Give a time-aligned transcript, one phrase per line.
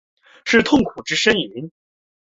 [0.45, 1.71] 是痛苦之呻吟？